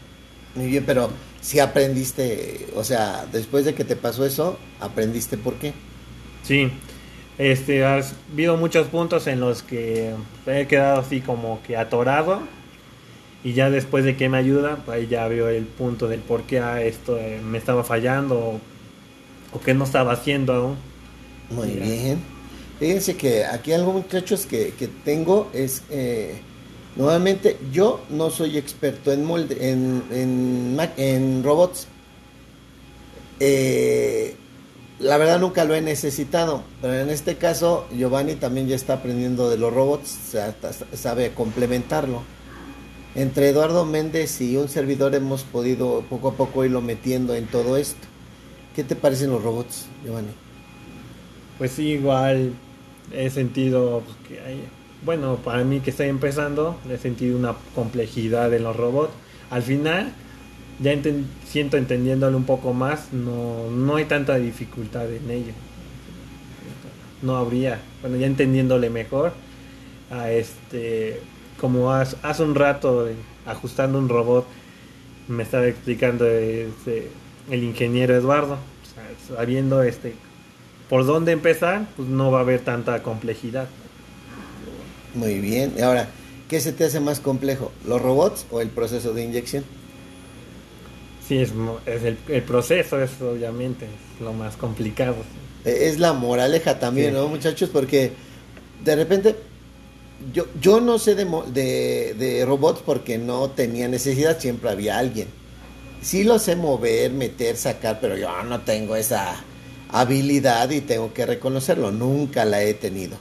Muy 0.55 0.69
bien, 0.69 0.85
pero 0.87 1.11
si 1.43 1.61
aprendiste, 1.61 2.67
o 2.75 2.83
sea, 2.83 3.27
después 3.31 3.67
de 3.67 3.75
que 3.75 3.85
te 3.85 3.95
pasó 3.95 4.25
eso, 4.25 4.59
aprendiste 4.81 5.37
por 5.37 5.57
qué. 5.57 5.75
Sí, 6.51 6.69
este, 7.39 7.85
ha 7.85 8.01
habido 8.33 8.57
muchos 8.57 8.89
puntos 8.89 9.29
en 9.29 9.39
los 9.39 9.63
que 9.63 10.17
he 10.49 10.67
quedado 10.67 10.99
así 10.99 11.21
como 11.21 11.63
que 11.63 11.77
atorado 11.77 12.43
y 13.45 13.53
ya 13.53 13.71
después 13.71 14.05
de 14.05 14.17
que 14.17 14.29
me 14.29 14.39
ayuda, 14.39 14.83
pues 14.85 14.99
ahí 14.99 15.07
ya 15.07 15.29
veo 15.29 15.49
el 15.49 15.65
punto 15.65 16.09
del 16.09 16.19
por 16.23 16.43
qué 16.43 16.61
esto 16.89 17.17
eh, 17.19 17.41
me 17.41 17.57
estaba 17.57 17.85
fallando 17.85 18.37
o, 18.37 18.61
o 19.53 19.61
qué 19.61 19.75
no 19.75 19.85
estaba 19.85 20.13
haciendo 20.13 20.53
aún. 20.55 20.77
Muy 21.51 21.69
bien. 21.69 22.19
Fíjense 22.81 23.17
que 23.17 23.45
aquí 23.45 23.73
algo 23.73 23.93
muchachos 23.93 24.45
que, 24.45 24.75
que 24.75 24.89
tengo 24.89 25.51
es 25.53 25.85
eh, 25.91 26.43
Nuevamente, 26.97 27.57
yo 27.73 28.05
no 28.11 28.31
soy 28.31 28.59
experto 28.59 29.13
en 29.13 29.25
molde, 29.25 29.71
en, 29.71 30.03
en, 30.11 30.77
en 30.97 31.45
robots. 31.45 31.87
Eh, 33.39 34.40
la 35.01 35.17
verdad 35.17 35.41
nunca 35.41 35.65
lo 35.65 35.75
he 35.75 35.81
necesitado, 35.81 36.63
pero 36.83 36.95
en 36.95 37.09
este 37.09 37.37
caso 37.37 37.87
Giovanni 37.91 38.35
también 38.35 38.69
ya 38.69 38.77
está 38.77 38.95
aprendiendo 38.95 39.49
de 39.49 39.57
los 39.57 39.73
robots, 39.73 40.37
sabe 40.95 41.33
complementarlo. 41.33 42.23
Entre 43.15 43.49
Eduardo 43.49 43.85
Méndez 43.87 44.41
y 44.41 44.57
un 44.57 44.69
servidor 44.69 45.15
hemos 45.15 45.43
podido 45.43 46.05
poco 46.09 46.29
a 46.29 46.35
poco 46.35 46.65
irlo 46.65 46.81
metiendo 46.81 47.35
en 47.35 47.47
todo 47.47 47.77
esto. 47.77 48.07
¿Qué 48.77 48.85
te 48.85 48.95
parecen 48.95 49.31
los 49.31 49.43
robots, 49.43 49.87
Giovanni? 50.05 50.29
Pues 51.59 51.73
sí, 51.73 51.89
igual 51.89 52.53
he 53.13 53.31
sentido 53.31 54.03
que 54.29 54.41
hay, 54.41 54.65
bueno, 55.05 55.37
para 55.37 55.65
mí 55.65 55.81
que 55.81 55.91
estoy 55.91 56.09
empezando, 56.09 56.79
he 56.89 56.99
sentido 56.99 57.37
una 57.37 57.57
complejidad 57.75 58.53
en 58.55 58.63
los 58.63 58.77
robots. 58.77 59.13
Al 59.51 59.63
final, 59.63 60.13
ya 60.83 60.97
siento 61.47 61.77
entendiéndolo 61.77 62.37
un 62.37 62.45
poco 62.45 62.73
más, 62.73 63.13
no, 63.13 63.71
no 63.71 63.97
hay 63.97 64.07
tanta 64.07 64.37
dificultad 64.37 65.13
en 65.13 65.31
ello. 65.31 65.53
No 67.23 67.37
habría, 67.37 67.81
bueno, 68.01 68.17
ya 68.17 68.27
entendiéndole 68.27 68.89
mejor, 68.89 69.35
a 70.11 70.31
este, 70.31 71.21
como 71.61 71.93
hace, 71.93 72.43
un 72.43 72.55
rato, 72.55 73.09
ajustando 73.45 73.99
un 73.99 74.09
robot, 74.09 74.47
me 75.29 75.43
estaba 75.43 75.67
explicando 75.67 76.27
este, 76.27 77.11
el 77.51 77.63
ingeniero 77.63 78.15
Eduardo, 78.15 78.57
sabiendo 79.29 79.83
este, 79.83 80.15
por 80.89 81.05
dónde 81.05 81.33
empezar, 81.33 81.89
pues 81.95 82.09
no 82.09 82.31
va 82.31 82.39
a 82.39 82.43
haber 82.43 82.61
tanta 82.61 83.03
complejidad. 83.03 83.69
Muy 85.15 85.41
bien, 85.41 85.75
ahora, 85.83 86.09
¿qué 86.49 86.59
se 86.59 86.73
te 86.73 86.85
hace 86.85 87.01
más 87.01 87.21
complejo, 87.21 87.71
los 87.87 88.01
robots 88.01 88.47
o 88.51 88.63
el 88.63 88.71
proceso 88.71 89.13
de 89.13 89.25
inyección? 89.25 89.65
Sí, 91.31 91.39
es, 91.39 91.53
el, 91.87 92.43
proceso 92.43 93.01
es 93.01 93.23
obviamente 93.23 93.87
lo 94.21 94.33
más 94.33 94.57
complicado. 94.57 95.15
E, 95.65 95.87
es 95.87 96.01
la 96.01 96.13
moraleja 96.13 96.81
también, 96.81 97.15
¿no, 97.15 97.29
muchachos? 97.29 97.71
Porque 97.73 98.11
de 98.83 98.97
repente 98.97 99.37
yo, 100.35 100.47
yo 100.61 100.81
no 100.81 100.99
sé 100.99 101.15
de, 101.15 101.25
de, 101.55 102.15
de, 102.15 102.45
robots 102.45 102.83
porque 102.85 103.17
no 103.17 103.49
tenía 103.51 103.87
necesidad, 103.87 104.41
siempre 104.41 104.71
había 104.71 104.99
alguien. 104.99 105.29
Sí 106.03 106.25
lo 106.25 106.41
sé 106.41 106.57
mover, 106.57 107.13
meter, 107.13 107.57
sacar, 107.57 108.01
pero 108.01 108.17
yo 108.17 108.29
no 108.43 108.63
tengo 108.63 108.97
esa 108.97 109.37
habilidad 109.89 110.69
y 110.71 110.81
tengo 110.81 111.15
que 111.15 111.27
reconocerlo, 111.27 111.93
nunca 111.93 112.45
la 112.45 112.65
he 112.65 112.75
tenido. 112.75 113.17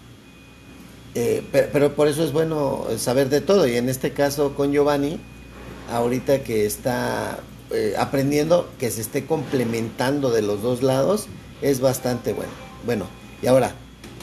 Eh, 1.14 1.44
pero, 1.52 1.94
por 1.94 2.08
eso 2.08 2.24
es 2.24 2.32
bueno 2.32 2.88
saber 2.98 3.30
de 3.30 3.42
todo 3.42 3.68
y 3.68 3.76
en 3.76 3.88
este 3.88 4.14
caso 4.14 4.56
con 4.56 4.72
Giovanni, 4.72 5.20
ahorita 5.92 6.42
que 6.42 6.66
está 6.66 7.42
eh, 7.72 7.94
aprendiendo 7.98 8.70
que 8.80 8.90
se 8.90 9.02
esté 9.02 9.26
complementando 9.26 10.32
de 10.32 10.42
los 10.42 10.62
dos 10.62 10.82
lados 10.82 11.28
es 11.62 11.82
bastante 11.82 12.34
bueno. 12.34 12.52
Bueno, 12.86 13.06
y 13.42 13.48
ahora, 13.48 13.72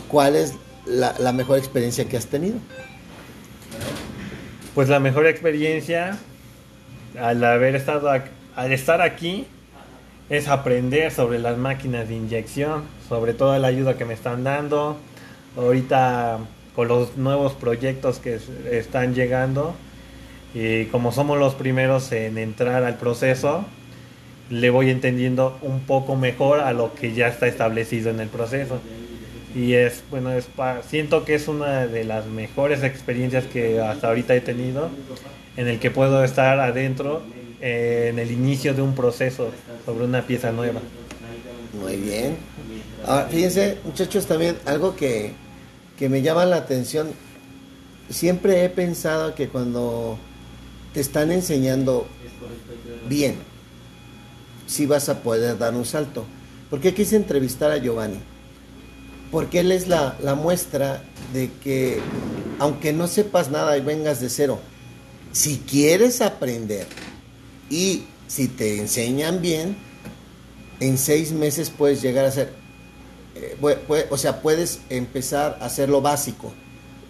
¿cuál 0.09 0.37
es 0.37 0.55
la, 0.87 1.33
mejor 1.33 1.59
experiencia 1.59 2.09
que 2.09 2.17
has 2.17 2.27
tenido? 2.27 2.57
Pues 4.75 4.89
la 4.89 5.01
mejor 5.01 5.27
experiencia 5.27 6.19
al 7.21 7.43
haber 7.45 7.77
estado 7.77 8.11
al 8.11 8.73
estar 8.73 9.01
aquí 9.01 9.47
es 10.29 10.49
aprender 10.49 11.13
sobre 11.13 11.39
las 11.39 11.57
máquinas 11.57 12.09
de 12.09 12.15
inyección, 12.15 12.83
sobre 13.09 13.33
toda 13.33 13.59
la 13.59 13.69
ayuda 13.69 13.97
que 13.97 14.05
me 14.05 14.15
están 14.15 14.45
dando. 14.45 14.97
Ahorita 15.57 16.41
con 16.75 16.89
los 16.89 17.17
nuevos 17.17 17.55
proyectos 17.55 18.19
que 18.19 18.39
están 18.71 19.15
llegando, 19.15 19.75
y 20.59 20.87
como 20.87 21.13
somos 21.13 21.39
los 21.39 21.55
primeros 21.55 22.11
en 22.13 22.39
entrar 22.39 22.83
al 22.83 22.97
proceso, 22.97 23.67
le 24.49 24.71
voy 24.71 24.89
entendiendo 24.89 25.59
un 25.61 25.81
poco 25.81 26.17
mejor 26.17 26.61
a 26.61 26.73
lo 26.73 26.95
que 26.95 27.13
ya 27.13 27.29
está 27.29 27.47
establecido 27.47 28.09
en 28.09 28.21
el 28.21 28.29
proceso. 28.29 28.79
Y 29.55 29.75
es, 29.75 30.03
bueno, 30.11 30.33
es 30.33 30.49
siento 30.89 31.27
que 31.27 31.35
es 31.35 31.49
una 31.49 31.87
de 31.87 32.05
las 32.05 32.25
mejores 32.25 32.83
experiencias 32.85 33.45
que 33.45 33.83
hasta 33.83 34.09
ahorita 34.09 34.35
he 34.35 34.41
tenido, 34.41 34.89
en 35.59 35.69
el 35.69 35.79
que 35.79 35.91
puedo 35.91 36.25
estar 36.25 36.59
adentro 36.59 37.21
eh, 37.61 38.09
en 38.11 38.19
el 38.19 38.31
inicio 38.31 38.73
de 38.73 38.81
un 38.81 38.95
proceso 38.95 39.51
sobre 39.85 40.07
una 40.07 40.23
pieza 40.23 40.53
nueva. 40.53 40.81
Muy 41.79 41.97
bien. 41.97 42.39
Ahora, 43.05 43.27
fíjense, 43.27 43.77
muchachos, 43.85 44.25
también 44.25 44.57
algo 44.65 44.97
que, 44.97 45.33
que 45.99 46.09
me 46.09 46.23
llama 46.23 46.47
la 46.47 46.57
atención. 46.57 47.09
Siempre 48.09 48.65
he 48.65 48.71
pensado 48.71 49.35
que 49.35 49.49
cuando 49.49 50.19
te 50.97 51.03
están 51.03 51.31
enseñando 51.31 52.07
bien 53.07 53.35
si 54.67 54.87
vas 54.87 55.11
a 55.11 55.23
poder 55.23 55.59
dar 55.59 55.75
un 55.75 55.85
salto. 55.85 56.25
¿Por 56.71 56.81
qué 56.81 56.95
quise 56.95 57.17
entrevistar 57.17 57.71
a 57.71 57.77
Giovanni? 57.77 58.17
Porque 59.31 59.61
él 59.61 59.73
es 59.73 59.89
la, 59.89 60.17
la 60.23 60.35
muestra 60.35 61.03
de 61.35 61.51
que 61.63 62.01
aunque 62.59 62.95
no 62.95 63.09
sepas 63.09 63.51
nada 63.51 63.77
y 63.77 63.83
vengas 63.83 64.23
de 64.23 64.31
cero, 64.31 64.59
si 65.33 65.59
quieres 65.59 66.23
aprender 66.23 66.87
y 67.69 68.05
si 68.27 68.49
te 68.49 68.79
enseñan 68.79 69.43
bien, 69.43 69.77
en 70.81 70.97
seis 70.97 71.31
meses 71.33 71.69
puedes 71.69 72.01
llegar 72.01 72.25
a 72.25 72.31
ser, 72.31 72.55
eh, 73.35 73.59
o 74.09 74.17
sea, 74.17 74.41
puedes 74.41 74.81
empezar 74.89 75.59
a 75.61 75.67
hacer 75.67 75.91
lo 75.91 76.01
básico 76.01 76.55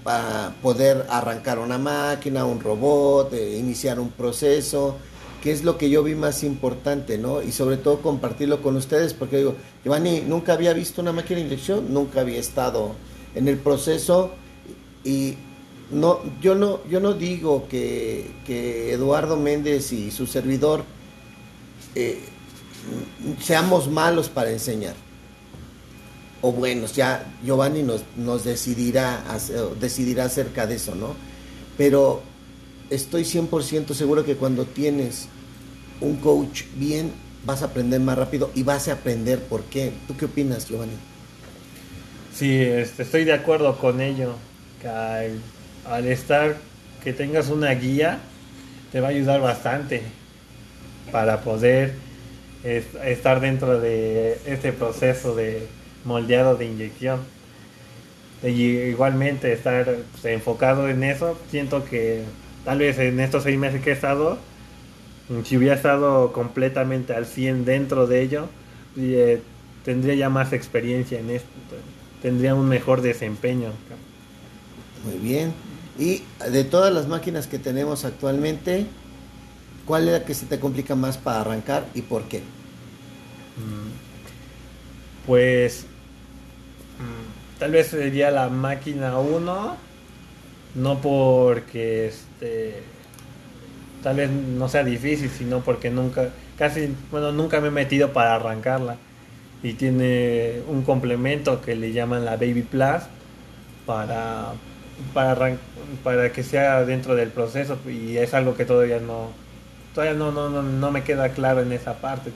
para 0.06 0.54
poder 0.62 1.04
arrancar 1.10 1.58
una 1.58 1.78
máquina, 1.78 2.44
un 2.44 2.60
robot, 2.60 3.32
eh, 3.32 3.58
iniciar 3.58 3.98
un 3.98 4.10
proceso, 4.10 4.94
que 5.42 5.50
es 5.50 5.64
lo 5.64 5.76
que 5.76 5.90
yo 5.90 6.04
vi 6.04 6.14
más 6.14 6.44
importante, 6.44 7.18
¿no? 7.18 7.42
Y 7.42 7.50
sobre 7.50 7.76
todo 7.76 8.00
compartirlo 8.02 8.62
con 8.62 8.76
ustedes, 8.76 9.14
porque 9.14 9.38
digo, 9.38 9.56
Giovanni, 9.82 10.20
nunca 10.20 10.52
había 10.52 10.72
visto 10.75 11.02
una 11.02 11.10
máquina 11.10 11.40
de 11.40 11.46
inyección, 11.46 11.92
nunca 11.92 12.20
había 12.20 12.38
estado 12.38 12.92
en 13.34 13.48
el 13.48 13.58
proceso 13.58 14.30
y 15.02 15.34
no, 15.90 16.20
yo 16.40 16.54
no, 16.54 16.84
yo 16.88 17.00
no 17.00 17.12
digo 17.12 17.66
que, 17.68 18.30
Eduardo 18.92 19.36
Méndez 19.36 19.90
y 19.90 20.12
su 20.12 20.28
servidor 20.28 20.84
eh, 21.96 22.20
seamos 23.40 23.90
malos 23.90 24.28
para 24.28 24.52
enseñar 24.52 24.94
o 26.43 26.52
bueno, 26.52 26.87
ya 26.87 27.26
Giovanni 27.45 27.83
nos, 27.83 28.02
nos 28.16 28.45
decidirá, 28.45 29.23
decidirá 29.81 30.25
acerca 30.25 30.66
de 30.66 30.76
eso, 30.76 30.95
¿no? 30.95 31.14
Pero 31.78 32.23
estoy 32.90 33.23
100% 33.23 33.95
seguro 33.95 34.25
que 34.25 34.37
cuando 34.37 34.64
tienes 34.64 35.28
un 36.00 36.16
coach 36.16 36.64
bien, 36.76 37.12
vas 37.45 37.62
a 37.62 37.66
aprender 37.66 38.00
más 38.00 38.19
rápido 38.19 38.50
y 38.55 38.62
vas 38.62 38.88
a 38.88 38.95
aprender 38.95 39.40
por 39.40 39.64
qué. 39.64 39.93
¿Tú 40.07 40.16
qué 40.16 40.26
opinas, 40.26 40.69
Giovanni? 40.69 40.97
Sí, 42.35 42.61
este, 42.61 43.05
estoy 43.05 43.25
de 43.25 43.33
acuerdo 43.33 43.78
con 43.78 44.00
ello. 44.00 44.35
al, 44.85 46.07
estar, 46.07 46.57
que 47.02 47.12
tengas 47.12 47.49
una 47.49 47.71
guía, 47.73 48.19
te 48.93 49.00
va 49.00 49.09
a 49.09 49.11
ayudar 49.11 49.40
bastante 49.40 50.02
para 51.11 51.40
poder 51.40 51.95
estar 52.64 53.40
dentro 53.40 53.81
de 53.81 54.40
este 54.45 54.73
proceso 54.73 55.35
de 55.35 55.66
moldeado 56.06 56.56
de 56.56 56.64
inyección. 56.64 57.20
Y 58.42 58.62
igualmente 58.64 59.52
estar 59.52 59.84
pues, 60.12 60.25
enfocado 60.26 60.88
en 60.88 61.02
eso, 61.02 61.38
siento 61.50 61.84
que 61.84 62.22
tal 62.64 62.78
vez 62.78 62.98
en 62.98 63.20
estos 63.20 63.42
seis 63.42 63.58
meses 63.58 63.82
que 63.82 63.90
he 63.90 63.92
estado, 63.92 64.38
si 65.44 65.56
hubiera 65.56 65.75
estado 65.75 66.32
completamente 66.32 67.12
al 67.14 67.26
100 67.26 67.64
dentro 67.64 68.06
de 68.06 68.22
ello, 68.22 68.48
eh, 68.96 69.40
tendría 69.84 70.14
ya 70.14 70.28
más 70.28 70.52
experiencia 70.52 71.18
en 71.18 71.30
esto, 71.30 71.48
tendría 72.22 72.54
un 72.54 72.68
mejor 72.68 73.02
desempeño. 73.02 73.72
Muy 75.04 75.18
bien. 75.18 75.52
Y 75.98 76.22
de 76.50 76.64
todas 76.64 76.92
las 76.92 77.08
máquinas 77.08 77.46
que 77.46 77.58
tenemos 77.58 78.04
actualmente, 78.04 78.86
¿cuál 79.86 80.08
es 80.08 80.12
la 80.12 80.25
que 80.25 80.34
se 80.34 80.46
te 80.46 80.60
complica 80.60 80.94
más 80.94 81.16
para 81.16 81.40
arrancar 81.40 81.86
y 81.94 82.02
por 82.02 82.25
qué? 82.25 82.40
Mm. 83.56 84.06
Pues 85.26 85.86
Tal 87.58 87.70
vez 87.72 87.88
sería 87.88 88.30
la 88.30 88.48
máquina 88.50 89.18
1, 89.18 89.76
no 90.74 91.00
porque 91.00 92.06
este 92.08 92.82
tal 94.02 94.16
vez 94.16 94.30
no 94.30 94.68
sea 94.68 94.84
difícil, 94.84 95.30
sino 95.30 95.60
porque 95.60 95.90
nunca 95.90 96.30
casi 96.58 96.94
bueno, 97.10 97.32
nunca 97.32 97.60
me 97.60 97.68
he 97.68 97.70
metido 97.70 98.12
para 98.12 98.34
arrancarla. 98.34 98.96
Y 99.62 99.74
tiene 99.74 100.62
un 100.68 100.82
complemento 100.82 101.62
que 101.62 101.76
le 101.76 101.92
llaman 101.92 102.24
la 102.24 102.36
Baby 102.36 102.62
Plus 102.62 103.04
para 103.86 104.52
para 105.14 105.56
para 106.04 106.32
que 106.32 106.42
sea 106.42 106.84
dentro 106.84 107.14
del 107.16 107.30
proceso 107.30 107.78
y 107.88 108.16
es 108.18 108.34
algo 108.34 108.56
que 108.56 108.64
todavía 108.64 109.00
no 109.00 109.30
todavía 109.94 110.14
no 110.16 110.32
no, 110.32 110.50
no, 110.50 110.62
no 110.62 110.90
me 110.90 111.04
queda 111.04 111.30
claro 111.30 111.62
en 111.62 111.72
esa 111.72 112.00
parte 112.00 112.32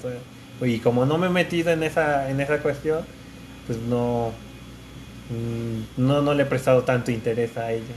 y 0.63 0.79
como 0.81 1.07
no 1.07 1.19
me 1.19 1.29
he 1.29 1.31
metido 1.31 1.71
en 1.73 1.83
esa 1.83 2.31
en 2.31 2.41
esa 2.41 2.59
cuestión 2.63 3.05
pues 3.67 3.79
no 3.81 4.33
Mm, 4.33 4.50
no, 5.97 6.23
no 6.23 6.35
le 6.35 6.43
he 6.43 6.47
prestado 6.47 6.83
tanto 6.85 7.11
interés 7.11 7.57
a 7.57 7.73
ella. 7.73 7.95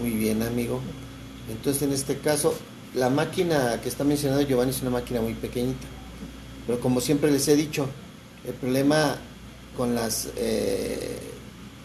Muy 0.00 0.10
bien, 0.10 0.42
amigo. 0.42 0.80
Entonces, 1.50 1.82
en 1.82 1.92
este 1.92 2.18
caso, 2.18 2.54
la 2.94 3.10
máquina 3.10 3.80
que 3.82 3.88
está 3.88 4.04
mencionando 4.04 4.46
Giovanni 4.46 4.70
es 4.70 4.82
una 4.82 4.90
máquina 4.90 5.20
muy 5.20 5.34
pequeñita. 5.34 5.86
Pero 6.66 6.80
como 6.80 7.00
siempre 7.00 7.30
les 7.30 7.46
he 7.48 7.56
dicho, 7.56 7.88
el 8.46 8.54
problema 8.54 9.16
con 9.76 9.94
las... 9.94 10.28
Eh, 10.36 11.18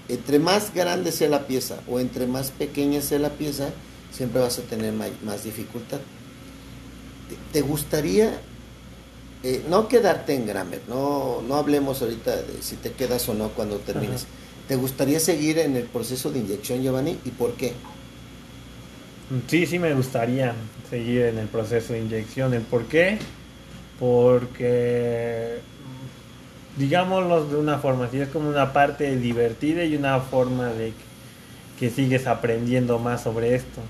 entre 0.07 0.39
más 0.39 0.73
grande 0.73 1.11
sea 1.11 1.29
la 1.29 1.45
pieza 1.45 1.81
o 1.87 1.99
entre 1.99 2.25
más 2.25 2.49
pequeña 2.49 2.99
sea 3.01 3.19
la 3.19 3.29
pieza, 3.29 3.69
siempre 4.11 4.41
vas 4.41 4.57
a 4.57 4.63
tener 4.63 4.93
más, 4.93 5.43
dificultad. 5.43 5.99
¿Te, 7.53 7.61
gustaría 7.61 8.41
eh, 9.43 9.63
no 9.69 9.87
quedarte 9.87 10.35
en 10.35 10.45
Grammer? 10.45 10.81
No, 10.89 11.41
no 11.47 11.55
hablemos 11.55 12.01
ahorita 12.01 12.35
de 12.35 12.61
si 12.61 12.75
te 12.75 12.91
quedas 12.91 13.27
o 13.29 13.33
no 13.33 13.49
cuando 13.49 13.77
termines. 13.77 14.27
¿Te 14.67 14.75
gustaría 14.75 15.19
seguir 15.19 15.59
en 15.59 15.75
el 15.75 15.85
proceso 15.85 16.29
de 16.29 16.39
inyección, 16.39 16.83
Giovanni? 16.83 17.17
¿Y 17.25 17.29
por 17.31 17.53
qué? 17.53 17.73
Sí, 19.47 19.65
sí 19.65 19.79
me 19.79 19.93
gustaría 19.93 20.53
seguir 20.89 21.23
en 21.23 21.37
el 21.37 21.47
proceso 21.47 21.93
de 21.93 22.01
inyección. 22.01 22.53
¿El 22.53 22.63
por 22.63 22.85
qué? 22.85 23.17
Porque, 23.99 25.59
digámoslo 26.77 27.45
de 27.45 27.55
una 27.55 27.77
forma, 27.77 28.05
así 28.05 28.19
es 28.19 28.29
como 28.29 28.49
una 28.49 28.73
parte 28.73 29.15
divertida 29.17 29.83
y 29.85 29.95
una 29.95 30.19
forma 30.19 30.67
de 30.69 30.93
que, 31.79 31.89
sigues 31.89 32.27
aprendiendo 32.27 32.99
más 32.99 33.23
sobre 33.23 33.55
esto. 33.55 33.81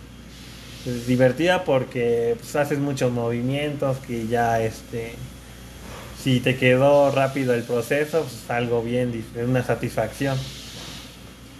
Es 0.85 1.07
divertida 1.07 1.63
porque 1.63 2.35
pues, 2.39 2.55
haces 2.55 2.79
muchos 2.79 3.11
movimientos 3.11 3.97
que 3.97 4.27
ya 4.27 4.61
este 4.61 5.13
si 6.21 6.41
te 6.41 6.57
quedó 6.57 7.11
rápido 7.11 7.53
el 7.53 7.63
proceso, 7.63 8.23
pues 8.23 8.49
algo 8.49 8.83
bien, 8.83 9.23
es 9.35 9.47
una 9.47 9.63
satisfacción. 9.63 10.37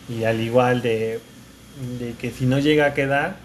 Y 0.10 0.24
al 0.26 0.42
igual 0.42 0.82
de, 0.82 1.20
que 2.20 2.32
si 2.32 2.46
no 2.46 2.60
llega 2.60 2.88
a 2.88 2.94
quedar, 2.94 3.38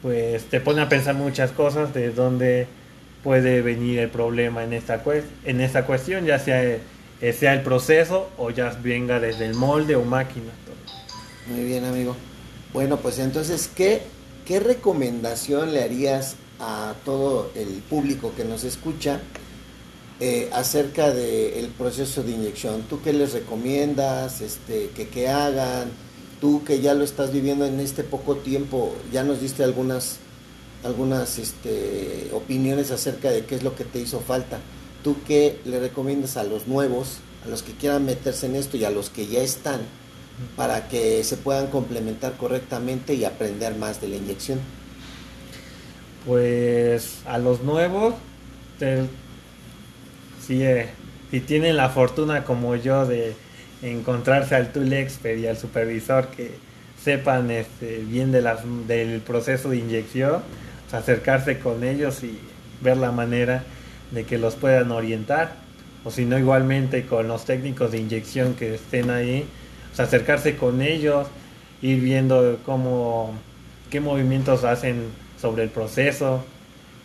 pues 0.00 0.44
te 0.44 0.60
pone 0.60 0.80
a 0.80 0.88
pensar 0.88 1.14
muchas 1.14 1.50
cosas 1.50 1.92
de 1.92 2.10
dónde 2.10 2.66
puede 3.22 3.62
venir 3.62 3.98
el 3.98 4.08
problema 4.08 4.64
en 4.64 4.72
esta, 4.72 5.02
en 5.44 5.60
esta 5.60 5.84
cuestión, 5.86 6.24
ya 6.24 6.38
sea, 6.38 6.62
eh, 6.62 6.80
sea 7.32 7.54
el 7.54 7.62
proceso 7.62 8.30
o 8.38 8.50
ya 8.50 8.70
venga 8.82 9.20
desde 9.20 9.46
el 9.46 9.54
molde 9.54 9.96
o 9.96 10.04
máquina. 10.04 10.52
Muy 11.48 11.64
bien, 11.64 11.84
amigo. 11.84 12.16
Bueno, 12.72 12.98
pues 12.98 13.18
entonces, 13.18 13.70
¿qué, 13.74 14.02
qué 14.46 14.60
recomendación 14.60 15.72
le 15.72 15.82
harías 15.82 16.36
a 16.60 16.94
todo 17.04 17.50
el 17.54 17.82
público 17.88 18.32
que 18.36 18.44
nos 18.44 18.64
escucha 18.64 19.20
eh, 20.20 20.50
acerca 20.52 21.10
del 21.10 21.68
proceso 21.68 22.22
de 22.22 22.32
inyección? 22.32 22.82
¿Tú 22.82 23.00
qué 23.02 23.12
les 23.12 23.32
recomiendas 23.32 24.40
este, 24.40 24.90
que, 24.94 25.08
que 25.08 25.28
hagan? 25.28 25.90
tú 26.44 26.62
que 26.62 26.82
ya 26.82 26.92
lo 26.92 27.04
estás 27.04 27.32
viviendo 27.32 27.64
en 27.64 27.80
este 27.80 28.04
poco 28.04 28.36
tiempo, 28.36 28.94
ya 29.10 29.22
nos 29.22 29.40
diste 29.40 29.64
algunas, 29.64 30.18
algunas 30.84 31.38
este, 31.38 32.28
opiniones 32.34 32.90
acerca 32.90 33.30
de 33.30 33.46
qué 33.46 33.54
es 33.54 33.62
lo 33.62 33.74
que 33.74 33.84
te 33.84 33.98
hizo 33.98 34.20
falta. 34.20 34.58
¿Tú 35.02 35.16
qué 35.26 35.58
le 35.64 35.80
recomiendas 35.80 36.36
a 36.36 36.44
los 36.44 36.66
nuevos, 36.66 37.20
a 37.46 37.48
los 37.48 37.62
que 37.62 37.72
quieran 37.72 38.04
meterse 38.04 38.44
en 38.44 38.56
esto 38.56 38.76
y 38.76 38.84
a 38.84 38.90
los 38.90 39.08
que 39.08 39.26
ya 39.26 39.40
están, 39.40 39.80
para 40.54 40.86
que 40.88 41.24
se 41.24 41.38
puedan 41.38 41.68
complementar 41.68 42.36
correctamente 42.36 43.14
y 43.14 43.24
aprender 43.24 43.74
más 43.76 44.02
de 44.02 44.08
la 44.08 44.16
inyección? 44.16 44.60
Pues 46.26 47.20
a 47.24 47.38
los 47.38 47.62
nuevos, 47.62 48.16
si, 50.46 50.62
eh, 50.62 50.86
si 51.30 51.40
tienen 51.40 51.76
la 51.76 51.88
fortuna 51.88 52.44
como 52.44 52.76
yo 52.76 53.06
de 53.06 53.34
encontrarse 53.82 54.54
al 54.54 54.72
tool 54.72 54.92
expert 54.92 55.38
y 55.38 55.46
al 55.46 55.56
supervisor 55.56 56.28
que 56.28 56.52
sepan 57.02 57.50
este, 57.50 57.98
bien 57.98 58.32
del 58.32 59.20
proceso 59.20 59.70
de 59.70 59.76
inyección, 59.76 60.40
acercarse 60.92 61.58
con 61.58 61.84
ellos 61.84 62.22
y 62.22 62.38
ver 62.80 62.96
la 62.96 63.12
manera 63.12 63.64
de 64.10 64.24
que 64.24 64.38
los 64.38 64.54
puedan 64.54 64.90
orientar, 64.90 65.56
o 66.04 66.10
si 66.10 66.24
no 66.24 66.38
igualmente 66.38 67.04
con 67.04 67.28
los 67.28 67.44
técnicos 67.44 67.90
de 67.92 67.98
inyección 67.98 68.54
que 68.54 68.76
estén 68.76 69.10
ahí, 69.10 69.46
acercarse 69.98 70.56
con 70.56 70.82
ellos, 70.82 71.26
ir 71.82 72.00
viendo 72.00 72.58
cómo, 72.64 73.34
qué 73.90 74.00
movimientos 74.00 74.64
hacen 74.64 75.02
sobre 75.40 75.64
el 75.64 75.70
proceso, 75.70 76.44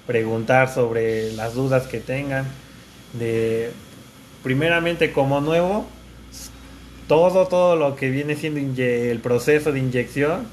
preguntar 0.08 0.74
sobre 0.74 1.34
las 1.34 1.56
dudas 1.56 1.88
que 1.88 2.00
tengan, 2.00 2.46
de 3.14 3.72
primeramente 4.44 5.12
como 5.12 5.42
nuevo, 5.42 5.86
todo, 7.08 7.48
todo 7.48 7.76
lo 7.76 7.96
que 7.96 8.10
viene 8.10 8.36
siendo 8.36 8.60
el 8.60 9.20
proceso 9.20 9.72
de 9.72 9.80
inyección 9.80 10.48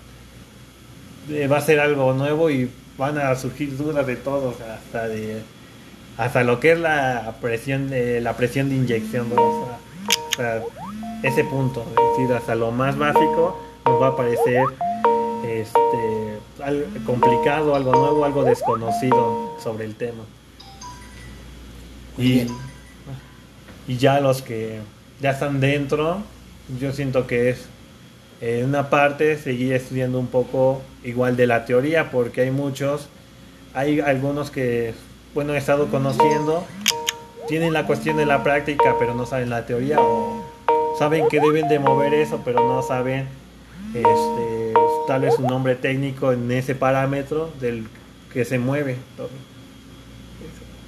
eh, 1.31 1.49
va 1.49 1.59
a 1.59 1.61
ser 1.61 1.81
algo 1.81 2.15
nuevo 2.15 2.51
y 2.51 2.71
van 2.97 3.19
a 3.19 3.35
surgir 3.37 3.77
dudas 3.77 4.07
de 4.07 4.17
todos, 4.17 4.57
hasta 4.61 5.09
de 5.09 5.43
hasta 6.17 6.45
lo 6.45 6.61
que 6.61 6.73
es 6.73 6.79
la 6.79 7.37
presión 7.43 7.91
de 7.91 8.23
la 8.23 8.37
presión 8.37 8.71
de 8.71 8.77
inyección, 8.77 9.27
ese 11.23 11.45
punto, 11.45 11.85
es 11.91 12.19
decir, 12.19 12.35
hasta 12.35 12.55
lo 12.55 12.71
más 12.71 12.97
básico 12.97 13.61
nos 13.85 14.01
va 14.01 14.09
a 14.09 14.17
parecer 14.17 14.63
este 15.47 16.39
algo 16.63 16.87
complicado, 17.05 17.75
algo 17.75 17.93
nuevo, 17.93 18.25
algo 18.25 18.45
desconocido 18.45 19.57
sobre 19.63 19.85
el 19.85 19.95
tema. 19.95 20.25
Y, 22.19 22.47
y 23.87 23.97
ya 23.97 24.21
los 24.21 24.43
que 24.43 24.81
ya 25.21 25.31
están 25.31 25.61
dentro, 25.61 26.23
yo 26.81 26.93
siento 26.93 27.27
que 27.27 27.51
es 27.51 27.67
en 28.41 28.67
una 28.67 28.91
parte 28.91 29.39
seguir 29.39 29.73
estudiando 29.73 30.19
un 30.19 30.27
poco 30.27 30.83
igual 31.05 31.37
de 31.37 31.47
la 31.47 31.65
teoría 31.65 32.11
porque 32.11 32.43
hay 32.43 32.51
muchos 32.51 33.09
hay 33.73 34.01
algunos 34.01 34.51
que 34.51 34.93
bueno 35.35 35.55
he 35.55 35.59
estado 35.59 35.87
conociendo 35.89 36.65
tienen 37.49 37.73
la 37.73 37.87
cuestión 37.87 38.17
de 38.19 38.27
la 38.27 38.43
práctica 38.43 38.97
pero 38.99 39.15
no 39.15 39.25
saben 39.25 39.49
la 39.49 39.65
teoría 39.65 40.01
o 40.01 40.45
saben 40.99 41.29
que 41.29 41.41
deben 41.41 41.69
de 41.69 41.79
mover 41.79 42.13
eso 42.13 42.43
pero 42.45 42.67
no 42.67 42.83
saben 42.83 43.27
este 43.95 44.75
tal 45.07 45.23
vez 45.23 45.39
un 45.39 45.47
nombre 45.47 45.75
técnico 45.75 46.33
en 46.33 46.51
ese 46.51 46.75
parámetro 46.75 47.51
del 47.61 47.87
que 48.33 48.45
se 48.45 48.59
mueve 48.59 48.97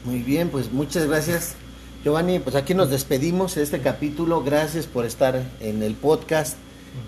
muy 0.04 0.20
bien 0.20 0.48
pues 0.48 0.72
muchas 0.72 1.06
gracias 1.06 1.56
Giovanni, 2.04 2.38
pues 2.38 2.54
aquí 2.54 2.74
nos 2.74 2.90
despedimos 2.90 3.56
de 3.56 3.62
este 3.62 3.80
capítulo. 3.80 4.42
Gracias 4.44 4.86
por 4.86 5.04
estar 5.04 5.42
en 5.60 5.82
el 5.82 5.94
podcast 5.94 6.56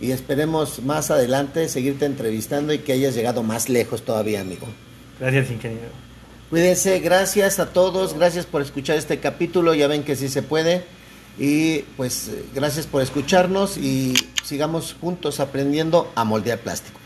y 0.01 0.11
esperemos 0.11 0.83
más 0.83 1.11
adelante 1.11 1.69
seguirte 1.69 2.07
entrevistando 2.07 2.73
y 2.73 2.79
que 2.79 2.93
hayas 2.93 3.15
llegado 3.15 3.43
más 3.43 3.69
lejos 3.69 4.03
todavía, 4.03 4.41
amigo. 4.41 4.67
Gracias, 5.21 5.51
ingeniero. 5.51 5.89
Cuídense, 6.51 6.99
gracias 6.99 7.61
a 7.61 7.67
todos, 7.73 8.15
gracias 8.15 8.47
por 8.47 8.63
escuchar 8.63 8.97
este 8.97 9.21
capítulo, 9.21 9.75
ya 9.75 9.87
ven 9.87 10.03
que 10.03 10.17
sí 10.17 10.29
se 10.29 10.43
puede. 10.43 10.83
Y 11.39 11.83
pues 11.97 12.31
gracias 12.55 12.87
por 12.87 13.01
escucharnos 13.01 13.79
y 13.79 14.15
sigamos 14.45 14.97
juntos 15.01 15.39
aprendiendo 15.39 16.11
a 16.17 16.25
moldear 16.25 16.59
plástico. 16.59 16.99